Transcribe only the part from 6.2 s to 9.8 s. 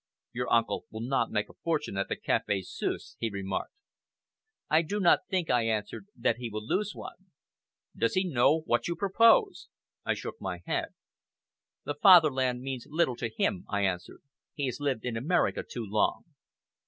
he will lose one." "Does he know what you propose?"